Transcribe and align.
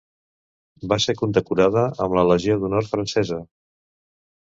Va 0.93 0.97
ser 1.03 1.15
condecorada 1.19 1.85
amb 2.07 2.19
la 2.19 2.25
Legió 2.33 2.59
d'honor 2.65 2.91
francesa. 2.97 3.43